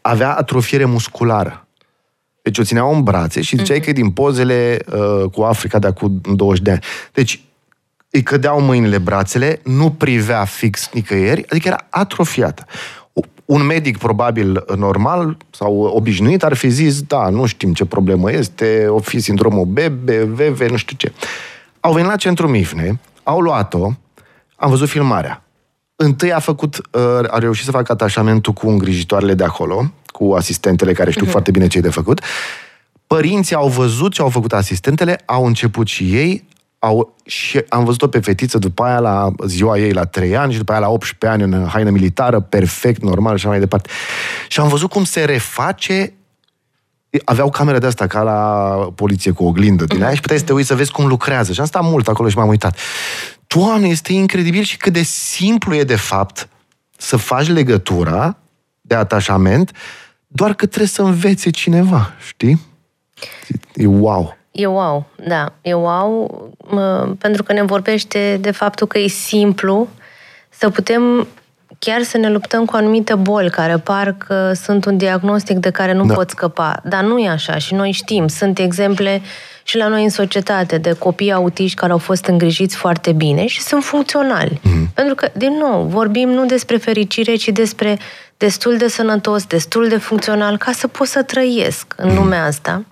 [0.02, 1.68] avea atrofiere musculară.
[2.42, 3.86] Deci o țineau în brațe și ziceai mm-hmm.
[3.86, 6.80] că din pozele uh, cu Africa de acum 20 de ani.
[7.14, 7.44] Deci
[8.10, 12.66] îi cădeau mâinile, brațele, nu privea fix nicăieri, adică era atrofiată.
[13.46, 18.86] Un medic probabil normal sau obișnuit ar fi zis, da, nu știm ce problemă este,
[18.88, 21.12] o fi sindromul BBVV, nu știu ce.
[21.80, 23.92] Au venit la centru Mifne, au luat-o,
[24.60, 25.44] am văzut filmarea.
[25.96, 30.94] Întâi a făcut, uh, a reușit să facă atașamentul cu îngrijitoarele de acolo, cu asistentele
[30.94, 31.30] care știu uh-huh.
[31.32, 32.22] foarte bine ce e de făcut.
[33.08, 36.48] Părinții au văzut ce au făcut asistentele, au început și ei,
[36.80, 40.58] au, și am văzut-o pe fetiță după aia la ziua ei la 3 ani și
[40.58, 43.90] după aia la 18 ani în haină militară, perfect, normal și așa mai departe.
[44.48, 46.14] Și am văzut cum se reface
[47.26, 50.54] aveau camere de asta ca la poliție cu oglindă din aia și puteai să te
[50.54, 51.54] uiți să vezi cum lucrează.
[51.54, 52.78] Și am stat mult acolo și m-am uitat.
[53.56, 56.48] Doamne, este incredibil și cât de simplu e de fapt
[56.98, 58.38] să faci legătura
[58.82, 59.72] de atașament,
[60.28, 62.62] doar că trebuie să învețe cineva, știi?
[63.74, 64.38] E wow.
[64.52, 66.54] E wow, da, e wow,
[67.20, 69.88] pentru că ne vorbește de faptul că e simplu
[70.50, 71.28] să putem
[71.80, 75.94] chiar să ne luptăm cu anumite boli care par că sunt un diagnostic de care
[75.94, 76.14] nu da.
[76.14, 76.82] pot scăpa.
[76.84, 78.28] Dar nu e așa și noi știm.
[78.28, 79.22] Sunt exemple
[79.70, 83.62] și la noi în societate de copii autiști care au fost îngrijiți foarte bine și
[83.62, 84.60] sunt funcționali.
[84.60, 84.94] Mm-hmm.
[84.94, 88.00] Pentru că, din nou, vorbim nu despre fericire, ci despre
[88.38, 92.16] destul de sănătos, destul de funcțional ca să pot să trăiesc în mm-hmm.
[92.16, 92.86] lumea asta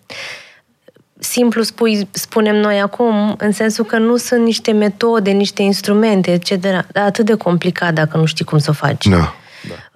[1.20, 6.56] simplu spui, spunem noi acum, în sensul că nu sunt niște metode, niște instrumente, etc.
[6.56, 9.08] Dar atât de complicat dacă nu știi cum să o faci.
[9.08, 9.36] Da.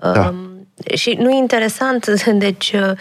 [0.01, 0.09] da.
[0.09, 0.33] Uh, da.
[0.95, 2.07] Și nu e interesant,
[2.45, 2.91] deci, uh,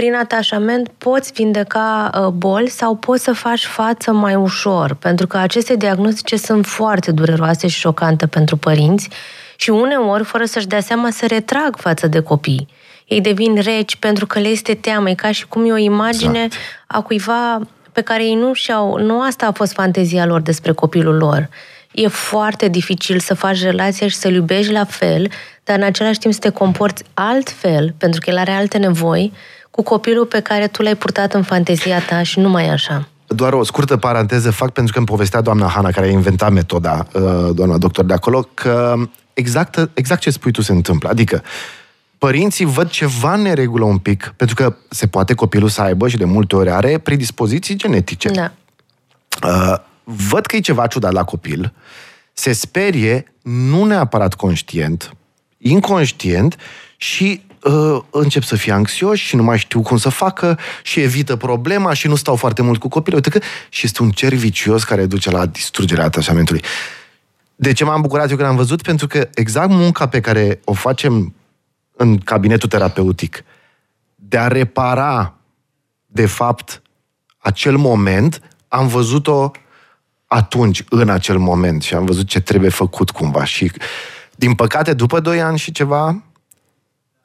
[0.00, 5.36] prin atașament poți vindeca uh, boli sau poți să faci față mai ușor, pentru că
[5.36, 9.08] aceste diagnostice sunt foarte dureroase și șocante pentru părinți
[9.56, 12.68] și uneori, fără să-și dea seama, se retrag față de copii.
[13.06, 16.42] Ei devin reci pentru că le este teamă, e ca și cum e o imagine
[16.44, 16.62] exact.
[16.86, 17.60] a cuiva
[17.92, 18.98] pe care ei nu și-au...
[18.98, 21.48] Nu asta a fost fantezia lor despre copilul lor.
[21.92, 25.30] E foarte dificil să faci relația și să-l iubești la fel,
[25.64, 29.32] dar în același timp să te comporți altfel, pentru că el are alte nevoi,
[29.70, 33.08] cu copilul pe care tu l-ai purtat în fantezia ta și nu mai așa.
[33.26, 37.06] Doar o scurtă paranteză fac pentru că îmi povestea doamna Hana, care a inventat metoda,
[37.12, 37.22] uh,
[37.54, 38.94] doamna doctor de acolo, că
[39.32, 41.08] exact, exact ce spui tu se întâmplă.
[41.08, 41.42] Adică,
[42.18, 46.24] părinții văd ceva neregulă un pic, pentru că se poate copilul să aibă și de
[46.24, 48.28] multe ori are predispoziții genetice.
[48.28, 48.52] Da.
[49.46, 51.72] Uh, văd că e ceva ciudat la copil,
[52.32, 55.14] se sperie, nu neapărat conștient,
[55.58, 56.56] inconștient
[56.96, 61.36] și uh, încep să fie anxioși și nu mai știu cum să facă și evită
[61.36, 63.20] problema și nu stau foarte mult cu copilul.
[63.24, 66.62] Uite că și este un cer vicios care duce la distrugerea atașamentului.
[67.56, 68.82] De ce m-am bucurat eu când am văzut?
[68.82, 71.34] Pentru că exact munca pe care o facem
[71.96, 73.44] în cabinetul terapeutic,
[74.14, 75.34] de a repara,
[76.06, 76.82] de fapt,
[77.38, 79.50] acel moment, am văzut-o
[80.26, 83.44] atunci, în acel moment și am văzut ce trebuie făcut cumva.
[83.44, 83.72] Și,
[84.36, 86.22] din păcate, după 2 ani și ceva,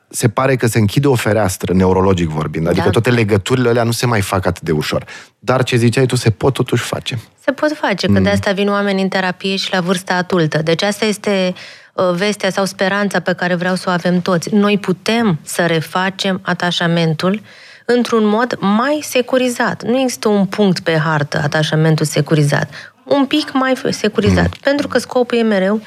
[0.09, 2.67] se pare că se închide o fereastră, neurologic vorbind.
[2.67, 2.89] Adică da.
[2.89, 5.05] toate legăturile alea nu se mai fac atât de ușor.
[5.39, 7.19] Dar ce ziceai tu, se pot totuși face.
[7.43, 8.23] Se pot face, că mm.
[8.23, 10.61] de asta vin oameni în terapie și la vârsta adultă.
[10.61, 11.53] Deci asta este
[11.93, 14.53] uh, vestea sau speranța pe care vreau să o avem toți.
[14.53, 17.41] Noi putem să refacem atașamentul
[17.85, 19.83] într-un mod mai securizat.
[19.83, 22.69] Nu există un punct pe hartă, atașamentul securizat.
[23.03, 24.43] Un pic mai securizat.
[24.43, 24.59] Mm.
[24.61, 25.81] Pentru că scopul e mereu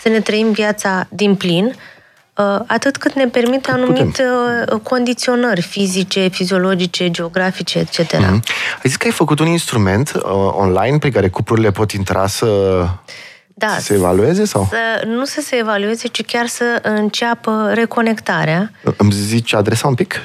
[0.00, 1.76] să ne trăim viața din plin, Uh,
[2.66, 8.00] atât cât ne permite anumite uh, condiționări fizice, fiziologice, geografice, etc.
[8.00, 8.40] Mm-hmm.
[8.82, 10.22] Ai zis că ai făcut un instrument uh,
[10.52, 12.46] online pe care cuplurile pot intra să
[13.54, 14.44] da, să se evalueze?
[14.44, 14.68] sau?
[14.70, 18.70] Să, nu să se evalueze, ci chiar să înceapă reconectarea.
[18.96, 20.20] Îmi zici adresa un pic?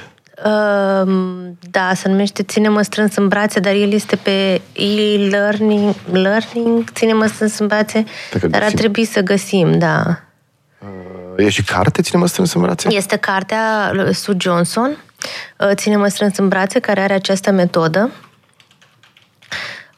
[0.46, 1.12] Uh,
[1.60, 7.60] da, se numește Ține-mă strâns în brațe, dar el este pe e-learning, learning, Ține-mă strâns
[7.60, 8.04] în brațe,
[8.50, 10.25] dar ar trebui să găsim, da.
[11.38, 12.88] E și carte, Ține-mă strâns în brațe?
[12.92, 14.98] Este cartea lui Sue Johnson,
[15.58, 18.12] uh, Ține-mă strâns în brațe, care are această metodă.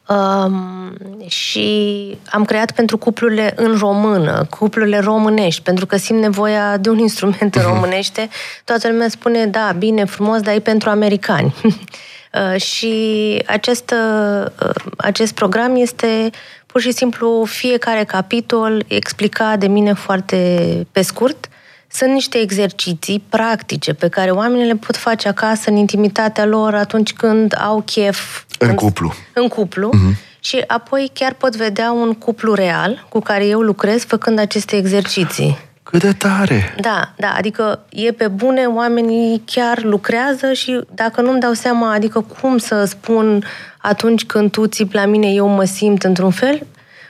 [0.07, 0.93] Um,
[1.27, 6.97] și am creat pentru cuplurile în română, cuplurile românești, pentru că simt nevoia de un
[7.07, 7.73] instrument în mhm.
[7.73, 8.29] românește.
[8.63, 11.55] Toată lumea spune, da, bine, frumos, dar e pentru americani.
[11.63, 13.93] uh, și acest,
[14.41, 14.51] uh,
[14.97, 16.29] acest program este
[16.67, 21.49] pur și simplu fiecare capitol explicat de mine foarte pe scurt.
[21.91, 27.13] Sunt niște exerciții practice pe care oamenii le pot face acasă în intimitatea lor atunci
[27.13, 28.43] când au chef.
[28.59, 29.13] În cuplu.
[29.33, 29.89] În cuplu.
[29.89, 30.39] Uh-huh.
[30.39, 35.57] Și apoi chiar pot vedea un cuplu real cu care eu lucrez făcând aceste exerciții.
[35.89, 36.75] Cât de tare!
[36.79, 42.25] Da, da, adică e pe bune, oamenii chiar lucrează și dacă nu-mi dau seama, adică
[42.41, 43.43] cum să spun
[43.77, 46.67] atunci când tu țipi la mine, eu mă simt într-un fel,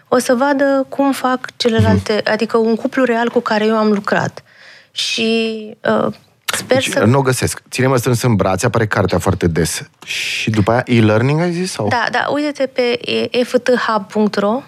[0.08, 2.34] o să vadă cum fac celelalte, mm.
[2.34, 4.44] adică un cuplu real cu care eu am lucrat.
[4.92, 6.13] Și uh,
[6.46, 7.04] sper deci, să...
[7.04, 7.62] Nu o găsesc.
[7.70, 9.82] Ține-mă strâns în brațe, apare cartea foarte des.
[10.06, 11.72] Și după aia e-learning ai zis?
[11.72, 11.88] Sau?
[11.88, 13.00] Da, da, uite-te pe
[13.38, 14.62] efthub.ro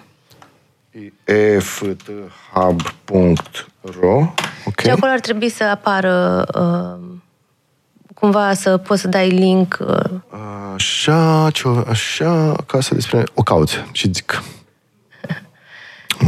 [1.24, 2.16] efthub.ro
[4.64, 4.84] okay.
[4.84, 6.98] Și acolo ar trebui să apară uh,
[8.14, 9.78] cumva să poți să dai link.
[9.80, 9.96] Uh...
[10.74, 13.24] Așa, ce, așa, ca să despre...
[13.34, 14.42] O cauți și zic.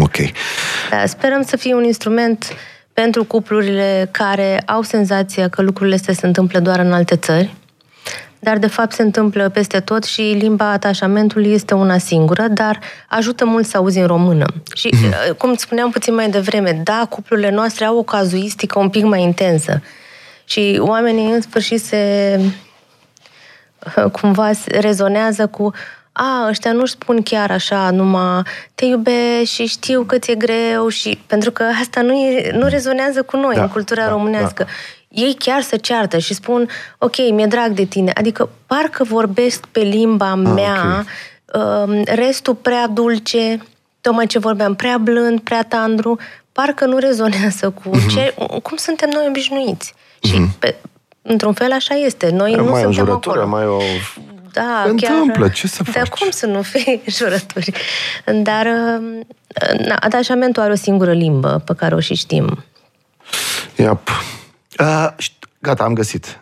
[0.00, 0.16] Ok.
[0.90, 2.52] Da, sperăm să fie un instrument
[2.92, 7.54] pentru cuplurile care au senzația că lucrurile astea se întâmplă doar în alte țări,
[8.44, 12.78] dar de fapt se întâmplă peste tot și limba atașamentului este una singură, dar
[13.08, 14.44] ajută mult să auzi în română.
[14.74, 15.36] Și, mm-hmm.
[15.38, 19.82] cum spuneam puțin mai devreme, da, cuplurile noastre au o cazuistică un pic mai intensă
[20.44, 22.40] și oamenii în sfârșit se
[24.12, 25.72] cumva rezonează cu
[26.12, 28.42] a, ăștia nu-și spun chiar așa, numai
[28.74, 31.18] te iubești și știu că ți-e greu și...
[31.26, 34.62] Pentru că asta nu, e, nu rezonează cu noi da, în cultura da, românească.
[34.62, 34.70] Da.
[35.14, 38.12] Ei chiar se ceartă și spun, ok, mi-e drag de tine.
[38.14, 41.06] Adică parcă vorbesc pe limba ah, mea,
[41.46, 42.02] okay.
[42.04, 43.62] restul prea dulce,
[44.00, 46.18] tocmai ce vorbeam, prea blând, prea tandru,
[46.52, 48.08] parcă nu rezonează cu mm-hmm.
[48.08, 49.92] ce, cum suntem noi obișnuiți.
[49.92, 50.30] Mm-hmm.
[50.30, 50.58] Și mhm.
[50.58, 50.76] pe,
[51.22, 52.30] într-un fel așa este.
[52.30, 53.46] Noi nu mai suntem acolo.
[53.46, 53.78] Mai o
[54.52, 55.94] da, Se întâmplă, ce să faci?
[55.94, 57.72] Dar cum să nu fie jurături?
[58.42, 58.66] Dar
[59.84, 62.64] na, atașamentul are o singură limbă pe care o și știm.
[63.76, 64.08] Yep.
[64.78, 65.08] Uh,
[65.58, 66.40] gata, am găsit.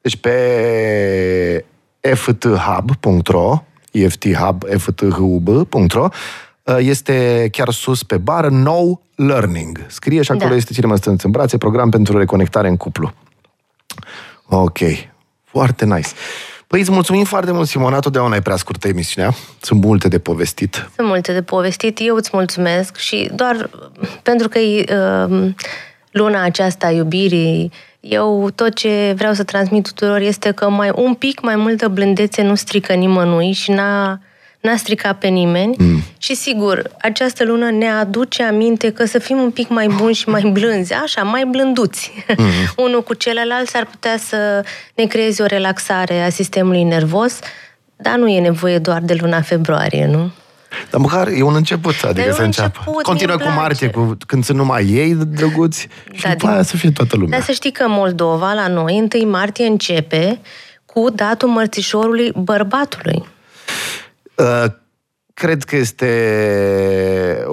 [0.00, 1.64] Deci pe
[2.00, 6.08] fthub.ro ifthub, fthub.ro
[6.78, 9.84] este chiar sus pe bară No Learning.
[9.88, 10.56] Scrie și acolo da.
[10.56, 13.12] este cine mă strâns în brațe, program pentru reconectare în cuplu.
[14.46, 14.78] Ok.
[15.44, 16.08] Foarte nice.
[16.66, 19.34] Păi îți mulțumim foarte mult, Simona, totdeauna ai prea scurtă emisiunea.
[19.60, 20.74] Sunt multe de povestit.
[20.94, 21.98] Sunt multe de povestit.
[22.00, 23.70] Eu îți mulțumesc și doar
[24.22, 24.96] pentru că e
[25.28, 25.54] uh,
[26.10, 31.14] luna aceasta a iubirii, eu tot ce vreau să transmit tuturor este că mai un
[31.14, 34.20] pic mai multă blândețe nu strică nimănui și n-a
[34.60, 36.02] n-a stricat pe nimeni mm.
[36.18, 40.28] și sigur, această lună ne aduce aminte că să fim un pic mai buni și
[40.28, 42.12] mai blânzi, așa, mai blânduți.
[42.36, 42.46] Mm.
[42.84, 47.38] Unul cu celălalt s-ar putea să ne creeze o relaxare a sistemului nervos,
[47.96, 50.30] dar nu e nevoie doar de luna februarie, nu?
[50.90, 53.00] Dar măcar e un început, adică să înceapă.
[53.02, 56.48] Continuă cu martie, cu, când sunt numai ei drăguți și da, după din...
[56.48, 57.38] aia să fie toată lumea.
[57.38, 60.40] Dar să știi că Moldova, la noi, 1 martie începe
[60.84, 63.26] cu datul mărțișorului bărbatului.
[64.34, 64.64] Uh,
[65.34, 66.06] cred că este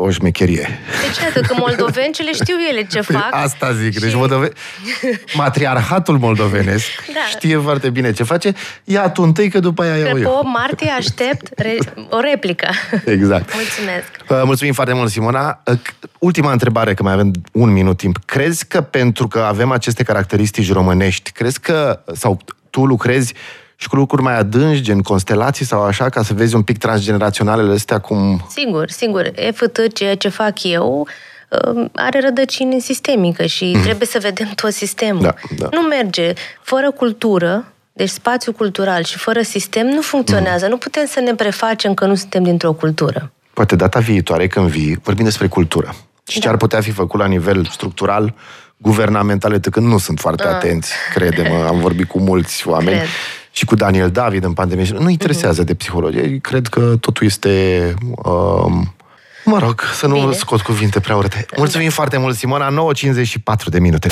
[0.06, 0.80] o șmecherie.
[1.08, 3.30] Deci, iată că moldovencele știu ele ce păi fac.
[3.32, 3.84] Asta zic.
[3.84, 3.99] Deci și...
[3.99, 4.49] Deci moldove...
[5.34, 7.20] matriarhatul moldovenesc da.
[7.30, 8.53] știe foarte bine ce face.
[8.84, 10.39] Ia tu întâi, că după aia iau eu.
[10.41, 11.78] Pe martie aștept re...
[12.10, 12.68] o replică.
[13.06, 13.53] Exact.
[13.53, 14.12] Mulțumesc.
[14.30, 15.62] Uh, mulțumim foarte mult, Simona.
[15.66, 15.80] Uh,
[16.20, 18.18] ultima întrebare, că mai avem un minut timp.
[18.26, 22.39] Crezi că pentru că avem aceste caracteristici românești, crezi că, sau
[22.70, 23.34] tu lucrezi
[23.76, 27.74] și cu lucruri mai adânci, gen constelații sau așa, ca să vezi un pic transgeneraționalele
[27.74, 28.46] astea cum...
[28.50, 29.32] Sigur, sigur.
[29.36, 31.08] EFT, ceea ce fac eu,
[31.74, 33.82] um, are rădăcini sistemică și mm.
[33.82, 35.22] trebuie să vedem tot sistemul.
[35.22, 35.68] Da, da.
[35.72, 36.34] Nu merge.
[36.62, 40.66] Fără cultură, deci spațiu cultural și fără sistem nu funcționează.
[40.66, 40.72] Mm.
[40.72, 43.32] Nu putem să ne prefacem că nu suntem dintr-o cultură.
[43.54, 45.96] Poate data viitoare, când vii, vorbim despre cultură.
[46.28, 46.46] Și da.
[46.46, 48.34] ce ar putea fi făcut la nivel structural,
[48.78, 50.54] guvernamental, când nu sunt foarte ah.
[50.54, 52.98] atenți, credem, am vorbit cu mulți oameni.
[52.98, 53.08] Cred
[53.56, 54.88] și cu Daniel David în pandemie.
[54.99, 55.66] Nu interesează uh-huh.
[55.66, 56.38] de psihologie.
[56.38, 57.93] Cred că totul este...
[58.16, 58.93] Um,
[59.45, 60.32] mă rog, să nu Bine.
[60.32, 61.45] scot cuvinte prea urâte.
[61.58, 62.70] Mulțumim foarte mult, Simona.
[62.70, 64.08] 9.54 de minute.